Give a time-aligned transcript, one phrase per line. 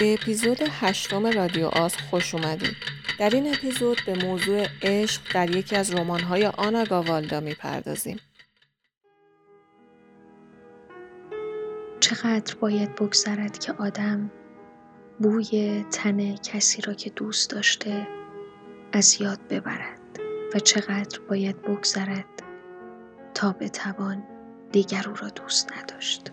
[0.00, 2.76] به اپیزود هشتم رادیو آز خوش اومدید.
[3.18, 8.20] در این اپیزود به موضوع عشق در یکی از رمان‌های آنا گاوالدا می‌پردازیم.
[12.00, 14.30] چقدر باید بگذرد که آدم
[15.18, 18.08] بوی تن کسی را که دوست داشته
[18.92, 20.00] از یاد ببرد
[20.54, 22.42] و چقدر باید بگذرد
[23.34, 24.22] تا بتوان
[24.72, 26.30] دیگر او را دوست نداشت.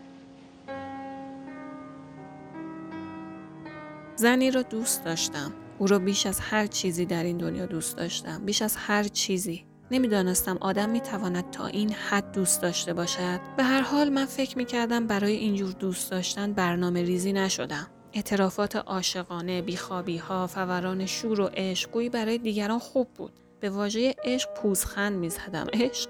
[4.18, 5.54] زنی را دوست داشتم.
[5.80, 8.46] او را بیش از هر چیزی در این دنیا دوست داشتم.
[8.46, 9.66] بیش از هر چیزی.
[9.92, 13.40] نمی‌دانستم آدم می‌تواند تا این حد دوست داشته باشد.
[13.58, 17.88] به هر حال من فکر می‌کردم برای اینجور دوست داشتن برنامه ریزی نشدم.
[18.14, 23.34] اعترافات عاشقانه، بیخوابی ها، فوران شور و عشقگویی برای دیگران خوب بود.
[23.60, 25.68] به واژه عشق پوزخند می‌زدم.
[25.74, 26.10] عشق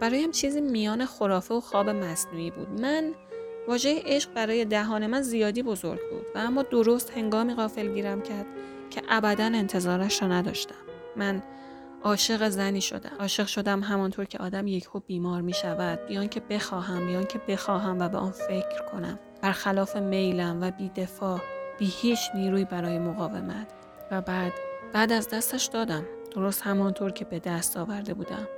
[0.00, 2.80] برایم چیزی میان خرافه و خواب مصنوعی بود.
[2.80, 3.14] من
[3.68, 8.46] واژه عشق برای دهان من زیادی بزرگ بود و اما درست هنگامی غافل گیرم کرد
[8.90, 10.74] که ابدا انتظارش را نداشتم.
[11.16, 11.42] من
[12.02, 13.12] عاشق زنی شدم.
[13.20, 17.98] عاشق شدم همانطور که آدم یکهو بیمار می شود بیان که بخواهم بیان که بخواهم
[17.98, 19.18] و به آن فکر کنم.
[19.42, 21.40] برخلاف میلم و بی دفاع
[21.78, 23.66] بی هیچ نیروی برای مقاومت
[24.10, 24.52] و بعد
[24.92, 28.48] بعد از دستش دادم درست همانطور که به دست آورده بودم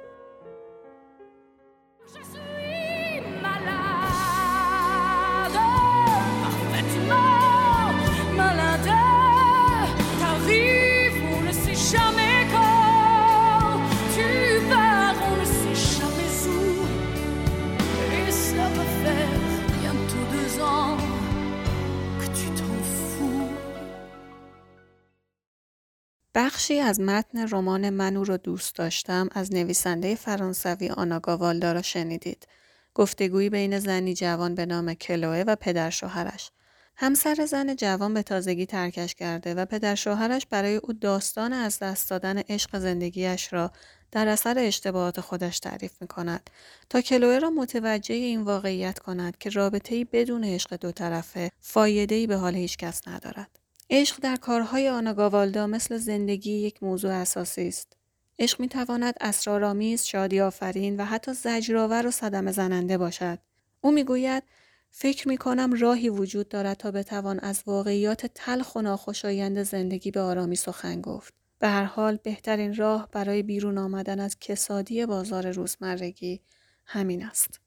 [26.63, 32.47] بخشی از متن رمان منو رو دوست داشتم از نویسنده فرانسوی آناگاوالدا را شنیدید.
[32.95, 36.51] گفتگویی بین زنی جوان به نام کلوه و پدر شوهرش.
[36.97, 42.11] همسر زن جوان به تازگی ترکش کرده و پدر شوهرش برای او داستان از دست
[42.11, 43.71] دادن عشق زندگیش را
[44.11, 46.51] در اثر اشتباهات خودش تعریف می کند
[46.91, 52.37] تا کلوه را متوجه این واقعیت کند که رابطه‌ای بدون عشق دو طرفه فایده‌ای به
[52.37, 53.62] حال هیچ کس ندارد.
[53.95, 57.97] عشق در کارهای آناگاوالدا مثل زندگی یک موضوع اساسی است.
[58.39, 63.39] عشق می تواند اسرارآمیز، شادی آفرین و حتی زجرآور و صدمه زننده باشد.
[63.81, 64.43] او می‌گوید
[64.91, 70.21] فکر می کنم راهی وجود دارد تا بتوان از واقعیات تلخ و ناخوشایند زندگی به
[70.21, 71.35] آرامی سخن گفت.
[71.59, 76.41] به هر حال بهترین راه برای بیرون آمدن از کسادی بازار روزمرگی
[76.87, 77.61] همین است.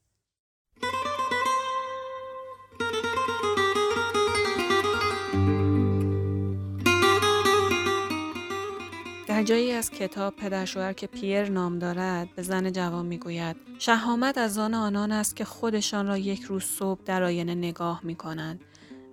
[9.36, 14.58] در جایی از کتاب پدرشوهر که پیر نام دارد به زن جوان می‌گوید شهامت از
[14.58, 18.64] آن آنان است که خودشان را یک روز صبح در آینه نگاه می کنند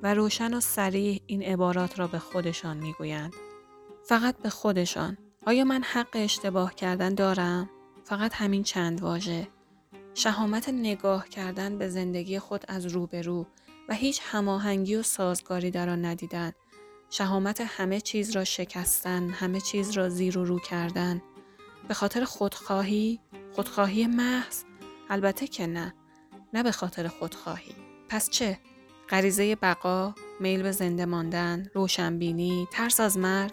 [0.02, 3.32] و روشن و سریع این عبارات را به خودشان می‌گویند.
[4.04, 5.18] فقط به خودشان.
[5.46, 7.70] آیا من حق اشتباه کردن دارم؟
[8.04, 9.48] فقط همین چند واژه.
[10.14, 13.46] شهامت نگاه کردن به زندگی خود از روبرو
[13.88, 16.52] و هیچ هماهنگی و سازگاری در آن ندیدن.
[17.14, 21.22] شهامت همه چیز را شکستن، همه چیز را زیر و رو کردن.
[21.88, 23.20] به خاطر خودخواهی،
[23.54, 24.62] خودخواهی محض،
[25.10, 25.94] البته که نه،
[26.54, 27.72] نه به خاطر خودخواهی.
[28.08, 28.60] پس چه؟
[29.08, 33.52] غریزه بقا، میل به زنده ماندن، روشنبینی، ترس از مرگ،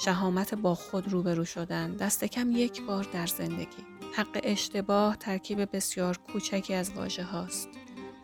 [0.00, 3.86] شهامت با خود روبرو شدن، دست کم یک بار در زندگی.
[4.16, 7.68] حق اشتباه ترکیب بسیار کوچکی از واژه هاست.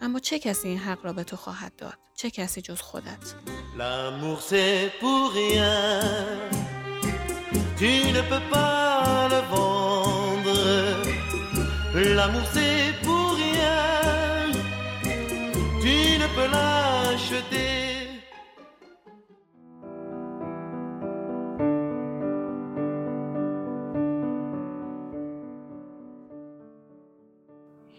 [0.04, 3.34] اما چه کسی این حق را به تو خواهد داد؟ چه کسی جز خودت؟
[3.78, 5.80] L'amour c'est pour rien
[7.80, 10.58] Tu ne peux pas le vendre
[12.16, 13.54] L'amour c'est pour rien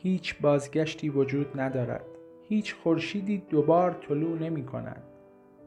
[0.05, 2.05] هیچ بازگشتی وجود ندارد.
[2.49, 5.03] هیچ خورشیدی دوبار طلوع نمی کند.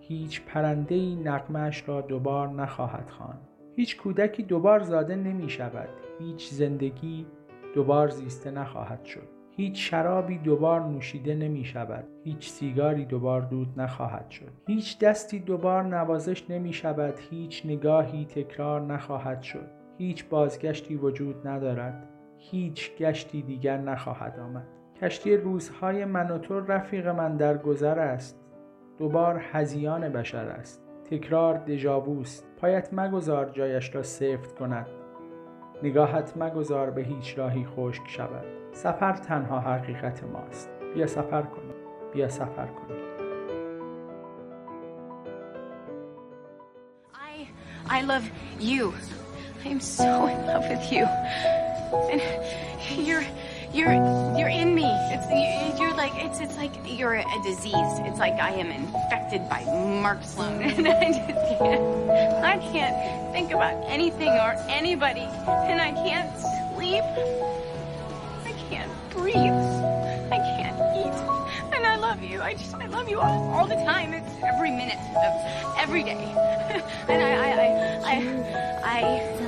[0.00, 3.48] هیچ پرندهی نقمش را دوبار نخواهد خواند.
[3.76, 5.88] هیچ کودکی دوبار زاده نمی شود.
[6.18, 7.26] هیچ زندگی
[7.74, 9.28] دوبار زیسته نخواهد شد.
[9.56, 12.04] هیچ شرابی دوبار نوشیده نمی شود.
[12.24, 14.52] هیچ سیگاری دوبار دود نخواهد شد.
[14.66, 17.14] هیچ دستی دوبار نوازش نمی شود.
[17.30, 19.68] هیچ نگاهی تکرار نخواهد شد.
[19.98, 22.17] هیچ بازگشتی وجود ندارد.
[22.38, 24.66] هیچ گشتی دیگر نخواهد آمد.
[25.02, 28.40] کشتی روزهای من و تو رفیق من در گذر است.
[28.98, 30.82] دوبار هزیان بشر است.
[31.10, 34.86] تکرار دژاووست پایت مگذار جایش را سفت کند.
[35.82, 38.44] نگاهت مگذار به هیچ راهی خشک شود.
[38.72, 40.70] سفر تنها حقیقت ماست.
[40.94, 41.74] بیا سفر کنیم.
[42.12, 43.08] بیا سفر کنیم.
[47.90, 48.30] I love
[48.60, 48.92] you.
[49.64, 51.06] I am so in love with you.
[51.92, 53.24] And you're
[53.72, 53.92] you're
[54.36, 54.84] you're in me.
[54.84, 57.72] It's you're like it's it's like you're a disease.
[57.74, 62.10] It's like I am infected by Mark Sloan, and I just can't.
[62.44, 66.30] I can't think about anything or anybody, and I can't
[66.74, 67.04] sleep.
[68.44, 69.36] I can't breathe.
[69.36, 72.42] I can't eat, and I love you.
[72.42, 74.12] I just I love you all, all the time.
[74.12, 76.12] It's every minute of every day,
[77.08, 77.68] and I I
[78.04, 78.28] I
[78.84, 79.47] I, I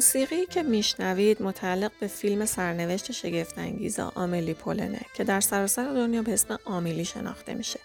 [0.00, 6.32] موسیقی که میشنوید متعلق به فیلم سرنوشت شگفتانگیز آملی پولنه که در سراسر دنیا به
[6.32, 7.80] اسم آمیلی شناخته میشه.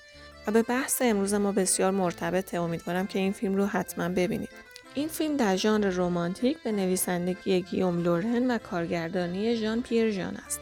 [0.48, 2.62] و به بحث امروز ما بسیار مرتبطه.
[2.62, 4.50] امیدوارم که این فیلم رو حتما ببینید.
[4.94, 10.60] این فیلم در ژانر رمانتیک به نویسندگی گیوم لورن و کارگردانی ژان پیر ژان است.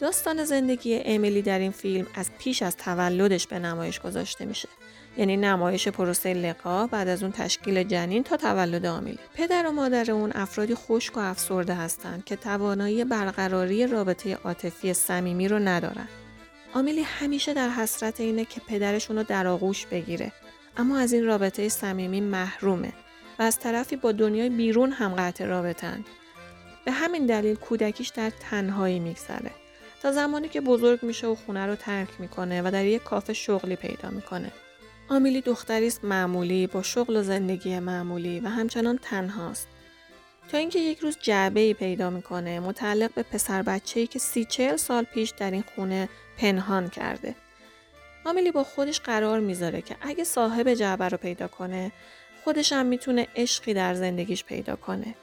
[0.00, 4.68] داستان زندگی امیلی در این فیلم از پیش از تولدش به نمایش گذاشته میشه.
[5.18, 10.10] یعنی نمایش پروسه لقا بعد از اون تشکیل جنین تا تولد آمیلی پدر و مادر
[10.10, 16.08] اون افرادی خشک و افسرده هستند که توانایی برقراری رابطه عاطفی صمیمی رو ندارن.
[16.74, 20.32] آمیلی همیشه در حسرت اینه که پدرشون رو در آغوش بگیره.
[20.76, 22.92] اما از این رابطه صمیمی محرومه
[23.38, 26.04] و از طرفی با دنیای بیرون هم قطع رابطن
[26.84, 29.50] به همین دلیل کودکیش در تنهایی میگذره.
[30.02, 33.76] تا زمانی که بزرگ میشه و خونه رو ترک می‌کنه و در یک کافه شغلی
[33.76, 34.52] پیدا می‌کنه.
[35.10, 39.68] آمیلی دختری است معمولی با شغل و زندگی معمولی و همچنان تنهاست
[40.48, 44.76] تا اینکه یک روز جعبه ای پیدا می‌کنه متعلق به پسر بچه‌ای که سی چهل
[44.76, 46.08] سال پیش در این خونه
[46.38, 47.34] پنهان کرده.
[48.26, 51.92] آمیلی با خودش قرار می‌ذاره که اگه صاحب جعبه رو پیدا کنه
[52.44, 55.14] خودش هم می‌تونه عشقی در زندگیش پیدا کنه.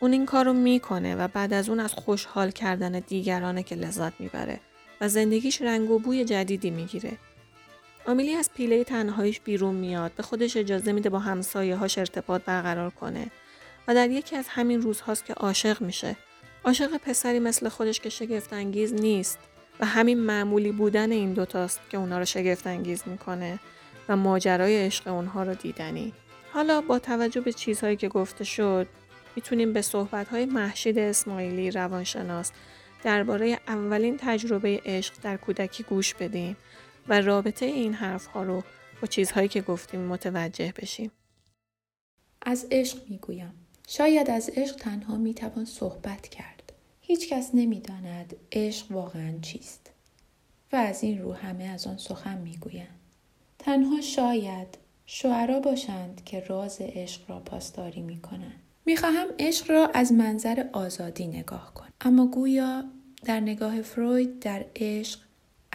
[0.00, 4.20] اون این کار رو می‌کنه و بعد از اون از خوشحال کردن دیگرانه که لذت
[4.20, 4.60] می‌بره
[5.00, 7.12] و زندگیش رنگ و بوی جدیدی می‌گیره.
[8.10, 12.90] آمیلی از پیله تنهاییش بیرون میاد به خودش اجازه میده با همسایه هاش ارتباط برقرار
[12.90, 13.30] کنه
[13.88, 16.16] و در یکی از همین روزهاست که عاشق میشه.
[16.64, 19.38] عاشق پسری مثل خودش که شگفت انگیز نیست
[19.80, 23.58] و همین معمولی بودن این دوتاست که اونا رو شگفت انگیز می‌کنه
[24.08, 26.12] و ماجرای عشق اونها رو دیدنی.
[26.52, 28.86] حالا با توجه به چیزهایی که گفته شد
[29.36, 32.52] می‌تونیم به صحبتهای محشید اسماعیلی روانشناس
[33.02, 36.56] درباره اولین تجربه عشق در کودکی گوش بدیم
[37.08, 38.62] و رابطه این حرف ها رو
[39.00, 41.10] با چیزهایی که گفتیم متوجه بشیم.
[42.42, 43.52] از عشق می‌گویم.
[43.88, 46.72] شاید از عشق تنها می‌توان صحبت کرد.
[47.00, 49.90] هیچ کس نمی‌داند عشق واقعا چیست.
[50.72, 53.00] و از این رو همه از آن سخن می‌گویند.
[53.58, 58.62] تنها شاید شعرا باشند که راز عشق را پاسداری می کنند.
[58.86, 61.92] می خواهم عشق را از منظر آزادی نگاه کنم.
[62.00, 62.84] اما گویا
[63.24, 65.20] در نگاه فروید در عشق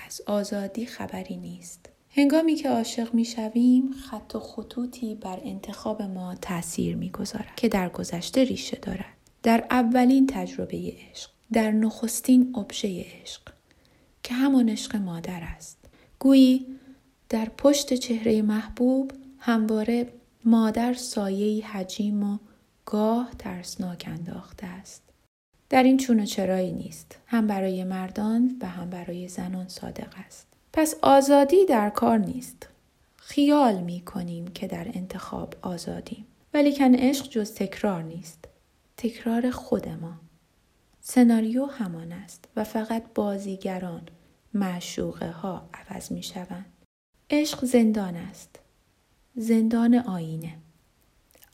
[0.06, 1.90] از آزادی خبری نیست.
[2.10, 7.69] هنگامی که عاشق می شویم خط و خطوطی بر انتخاب ما تأثیر می گذارد که
[7.69, 9.06] در گذشته ریشه دارد.
[9.44, 11.30] در اولین تجربه عشق.
[11.54, 13.42] در نخستین ابژه عشق
[14.24, 15.78] که همان عشق مادر است.
[16.19, 16.66] گویی
[17.30, 20.14] در پشت چهره محبوب همواره
[20.45, 22.38] مادر سایه حجیم و
[22.85, 25.05] گاه ترسناک انداخته است.
[25.69, 27.18] در این چون و چرایی نیست.
[27.28, 30.48] هم برای مردان و هم برای زنان صادق است.
[30.74, 32.68] پس آزادی در کار نیست.
[33.16, 36.26] خیال می کنیم که در انتخاب آزادیم.
[36.54, 38.45] ولیکن عشق جز تکرار نیست.
[38.98, 40.14] تکرار خود ما.
[41.02, 44.02] سناریو همان است و فقط بازیگران
[44.54, 46.66] معشوقه ها عوض می شوند.
[47.30, 48.60] عشق زندان است.
[49.36, 50.56] زندان آینه.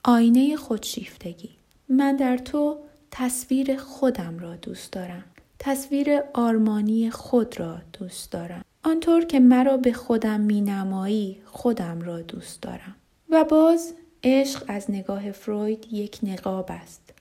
[0.04, 1.50] آینه خودشیفتگی.
[1.90, 2.78] من در تو
[3.12, 5.24] تصویر خودم را دوست دارم.
[5.60, 8.66] تصویر آرمانی خود را دوست دارم.
[8.84, 12.96] آنطور که مرا به خودم می نمایی خودم را دوست دارم.
[13.30, 17.14] و باز عشق از نگاه فروید یک نقاب است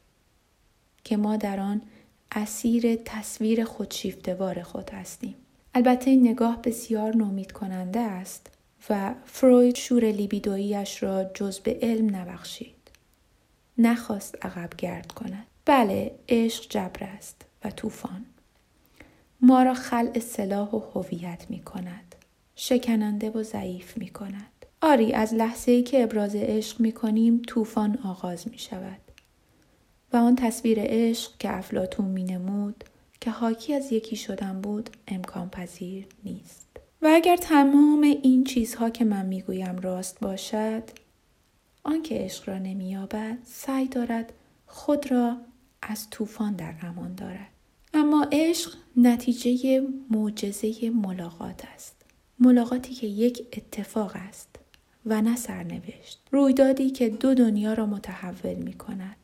[1.05, 1.83] که ما در آن
[2.33, 5.35] اسیر تصویر خودشیفتوار خود هستیم.
[5.75, 8.47] البته این نگاه بسیار نومید کننده است
[8.91, 12.75] و فروید شور لیبیدویش را جز به علم نبخشید.
[13.79, 15.47] نخواست عقب گرد کند.
[15.71, 18.27] بله عشق جبر است و طوفان.
[19.41, 22.15] ما را خلع سلاح و هویت می کند.
[22.55, 24.67] شکننده و ضعیف می کند.
[24.83, 29.00] آری از لحظه ای که ابراز عشق می کنیم طوفان آغاز می شود.
[30.12, 32.85] و آن تصویر عشق که افلاتون می نمود
[33.21, 36.77] که حاکی از یکی شدن بود امکان پذیر نیست.
[37.03, 40.83] و اگر تمام این چیزها که من می‌گویم راست باشد
[41.83, 44.33] آنکه عشق را نمییابد سعی دارد
[44.67, 45.37] خود را
[45.83, 47.51] از طوفان در امان دارد.
[47.95, 51.97] اما عشق نتیجه معجزه ملاقات است.
[52.39, 54.49] ملاقاتی که یک اتفاق است
[55.07, 56.21] و نه سرنوشت.
[56.31, 59.17] رویدادی که دو دنیا را متحول می کند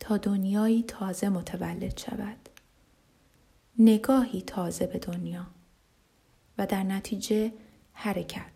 [0.00, 2.48] تا دنیایی تازه متولد شود.
[3.78, 5.46] نگاهی تازه به دنیا
[6.58, 7.52] و در نتیجه
[7.92, 8.52] حرکت.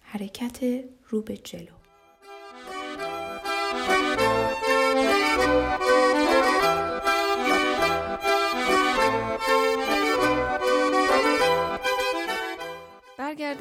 [0.00, 1.75] حرکت رو به جلو.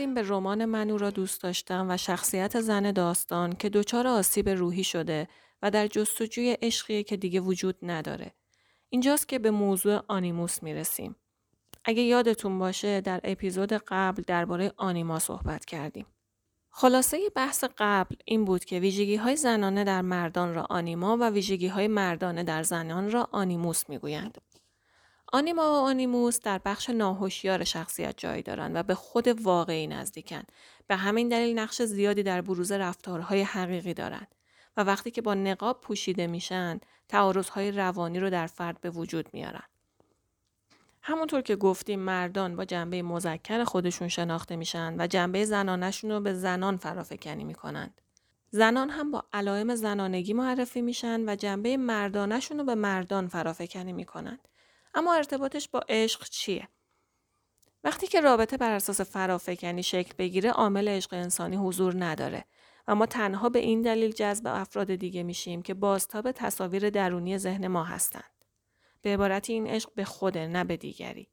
[0.05, 4.83] برگردیم به رمان منو را دوست داشتم و شخصیت زن داستان که دچار آسیب روحی
[4.83, 5.27] شده
[5.61, 8.33] و در جستجوی عشقی که دیگه وجود نداره.
[8.89, 11.15] اینجاست که به موضوع آنیموس می‌رسیم.
[11.85, 16.05] اگه یادتون باشه در اپیزود قبل درباره آنیما صحبت کردیم.
[16.69, 21.67] خلاصه بحث قبل این بود که ویژگی های زنانه در مردان را آنیما و ویژگی
[21.67, 24.37] های مردانه در زنان را آنیموس می‌گویند.
[25.35, 30.51] آنیما و آنیموس در بخش ناهوشیار شخصیت جای دارند و به خود واقعی نزدیکند.
[30.87, 34.35] به همین دلیل نقش زیادی در بروز رفتارهای حقیقی دارند
[34.77, 39.63] و وقتی که با نقاب پوشیده میشن تعارضهای روانی رو در فرد به وجود میارن.
[41.01, 46.33] همونطور که گفتیم مردان با جنبه مذکر خودشون شناخته میشن و جنبه زنانشون رو به
[46.33, 48.01] زنان فرافکنی می‌کنند.
[48.51, 54.39] زنان هم با علائم زنانگی معرفی میشن و جنبه مردانشون رو به مردان فرافکنی می‌کنند.
[54.95, 56.67] اما ارتباطش با عشق چیه؟
[57.83, 62.45] وقتی که رابطه بر اساس فرافکنی شکل بگیره عامل عشق انسانی حضور نداره
[62.87, 67.67] و ما تنها به این دلیل جذب افراد دیگه میشیم که بازتاب تصاویر درونی ذهن
[67.67, 68.31] ما هستند.
[69.01, 71.29] به عبارتی این عشق به خوده نه به دیگری.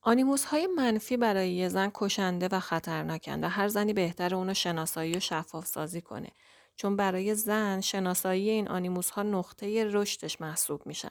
[0.00, 5.16] آنیموس های منفی برای یه زن کشنده و خطرناکند و هر زنی بهتر اونو شناسایی
[5.16, 6.30] و شفاف سازی کنه
[6.76, 11.10] چون برای زن شناسایی این آنیموس ها نقطه رشدش محسوب میشن.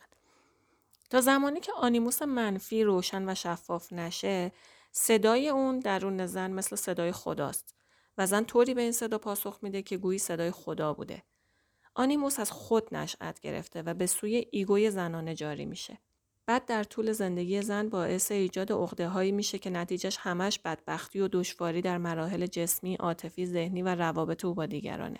[1.13, 4.51] تا زمانی که آنیموس منفی روشن و شفاف نشه
[4.91, 7.75] صدای اون درون زن مثل صدای خداست
[8.17, 11.23] و زن طوری به این صدا پاسخ میده که گویی صدای خدا بوده.
[11.95, 15.97] آنیموس از خود نشأت گرفته و به سوی ego ی زنانه جاری میشه.
[16.45, 21.27] بعد در طول زندگی زن باعث ایجاد عقده هایی میشه که نتیجهش همش بدبختی و
[21.27, 25.19] دشواری در مراحل جسمی، عاطفی، ذهنی و روابط او با دیگرانه.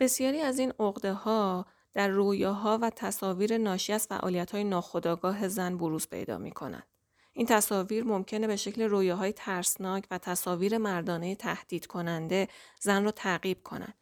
[0.00, 5.78] بسیاری از این عقده ها در رویاها و تصاویر ناشی از فعالیت های ناخودآگاه زن
[5.78, 6.86] بروز پیدا می کنند.
[7.32, 12.48] این تصاویر ممکنه به شکل رویاهای ترسناک و تصاویر مردانه تهدید کننده
[12.80, 13.94] زن را تعقیب کنند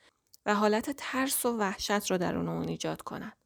[0.46, 3.36] و حالت ترس و وحشت را در اون ایجاد کنند.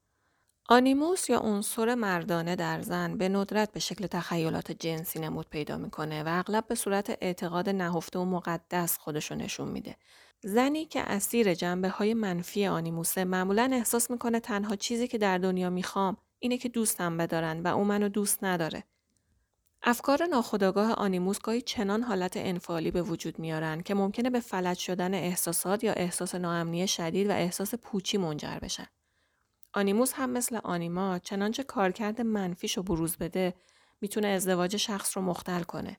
[0.68, 6.22] آنیموس یا عنصر مردانه در زن به ندرت به شکل تخیلات جنسی نمود پیدا می‌کنه
[6.22, 9.96] و اغلب به صورت اعتقاد نهفته و مقدس خودشو نشون میده
[10.44, 15.70] زنی که اسیر جنبه های منفی آنیموسه معمولا احساس می‌کنه تنها چیزی که در دنیا
[15.70, 18.84] می‌خوام اینه که دوستم بدارن و او منو دوست نداره.
[19.82, 25.14] افکار ناخودآگاه آنیموس گاهی چنان حالت انفعالی به وجود میارن که ممکنه به فلج شدن
[25.14, 28.87] احساسات یا احساس ناامنی شدید و احساس پوچی منجر بشن.
[29.72, 33.54] آنیموس هم مثل آنیما چنانچه کارکرد منفیشو بروز بده
[34.00, 35.96] می‌تونه ازدواج شخص رو مختل کنه.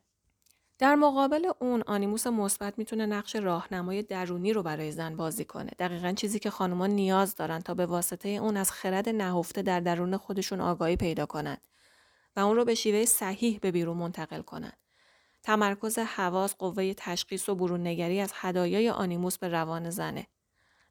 [0.78, 5.72] در مقابل اون آنیموس مثبت می‌تونه نقش راهنمای درونی رو برای زن بازی کنه.
[5.80, 10.18] دقیقا چیزی که خانوما نیاز دارن تا به واسطه اون از خرد نهفته در درون
[10.18, 11.62] خودشون آگاهی پیدا کنند
[12.36, 14.78] و اون رو به شیوه صحیح به بیرون منتقل کنند.
[15.44, 20.28] تمرکز حواس قوه تشخیص و برون نگری از هدایای آنیموس به روان زنه.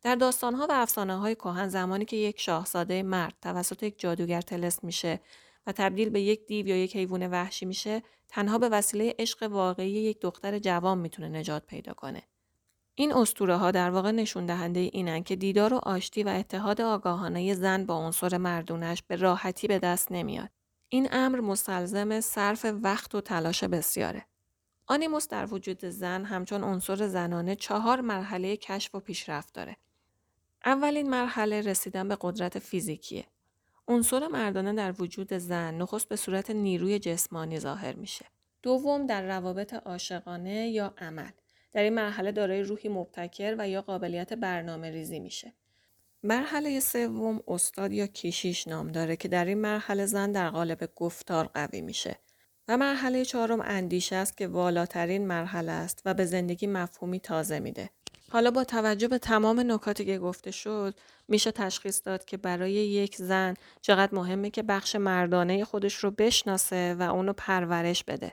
[0.02, 4.84] در داستانها و افسانه های کهن زمانی که یک شاهزاده مرد توسط یک جادوگر تلس
[4.84, 5.20] میشه
[5.66, 9.90] و تبدیل به یک دیو یا یک حیوان وحشی میشه تنها به وسیله عشق واقعی
[9.90, 12.22] یک دختر جوان می‌تونه نجات پیدا کنه.
[12.94, 17.54] این اسطوره ها در واقع نشون دهنده اینن که دیدار و آشتی و اتحاد آگاهانه
[17.54, 20.50] زن با عنصر مردونش به راحتی به دست نمیاد.
[20.88, 24.26] این امر مستلزم صرف وقت و تلاش بسیاره.
[24.86, 29.76] آنیموس در وجود زن همچون عنصر زنانه چهار مرحله کشف و پیشرفت داره.
[30.64, 33.24] اولین مرحله رسیدن به قدرت فیزیکیه.
[33.92, 38.24] عنصر مردانه در وجود زن نخست به صورت نیروی جسمانی ظاهر میشه.
[38.62, 41.30] دوم در روابط عاشقانه یا عمل.
[41.72, 45.52] در این مرحله دارای روحی مبتکر و یا قابلیت برنامه ریزی میشه.
[46.22, 51.44] مرحله سوم استاد یا کیشیش نام داره که در این مرحله زن در قالب گفتار
[51.54, 52.18] قوی میشه.
[52.68, 57.90] و مرحله چهارم اندیشه است که والاترین مرحله است و به زندگی مفهومی تازه میده.
[58.32, 60.94] حالا با توجه به تمام نکاتی که گفته شد
[61.28, 66.96] میشه تشخیص داد که برای یک زن چقدر مهمه که بخش مردانه خودش رو بشناسه
[66.98, 68.32] و اونو پرورش بده.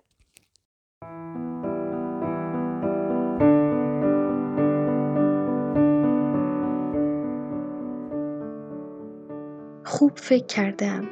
[9.86, 11.10] خوب فکر کردم.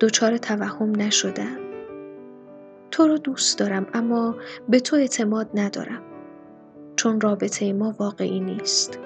[0.00, 1.58] دچار توهم نشدم.
[2.90, 4.36] تو رو دوست دارم اما
[4.68, 6.07] به تو اعتماد ندارم.
[6.98, 8.98] چون رابطه ما واقعی نیست.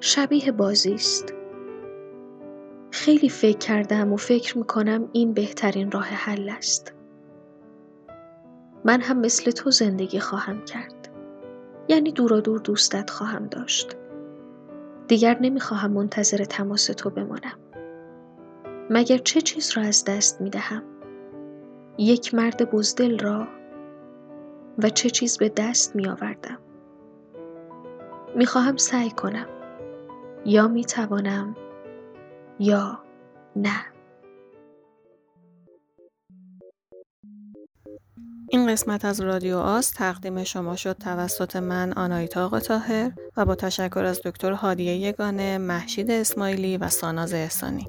[0.00, 1.34] شبیه بازی است.
[2.90, 6.94] خیلی فکر کردم و فکر می‌کنم این بهترین راه حل است.
[8.84, 11.08] من هم مثل تو زندگی خواهم کرد.
[11.88, 13.96] یعنی دور دور دوستت خواهم داشت.
[15.08, 17.58] دیگر نمی‌خواهم منتظر تماس تو بمانم.
[18.90, 20.82] مگر چه چیز را از دست می‌دهم؟
[21.98, 23.48] یک مرد بزدل را
[24.78, 26.58] و چه چیز به دست می آوردم
[28.36, 29.46] می خواهم سعی کنم
[30.44, 31.56] یا می توانم
[32.58, 32.98] یا
[33.56, 33.84] نه
[38.48, 44.04] این قسمت از رادیو آس تقدیم شما شد توسط من آنایتا قطاهر و با تشکر
[44.04, 47.86] از دکتر هادیه یگانه، محشید اسماعیلی و ساناز احسانی.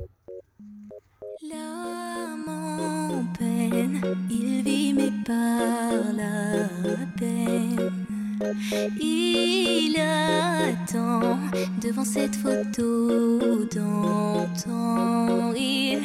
[4.30, 6.55] il vit mais.
[9.02, 11.40] Il attend
[11.82, 15.54] devant cette photo d'antan.
[15.56, 16.00] Il,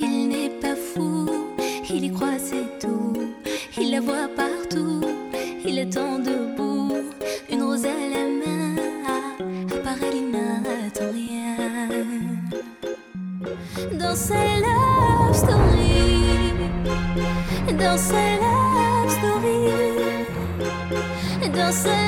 [0.00, 1.28] il n'est pas fou,
[1.90, 3.12] il y croit c'est tout.
[3.80, 5.02] Il la voit partout,
[5.64, 6.92] il attend debout,
[7.50, 8.76] une rose à la main.
[9.72, 11.88] Apparaît, il n'attend rien.
[13.98, 16.52] Dans sa love story,
[17.78, 18.33] dans sa
[21.64, 22.03] no sé.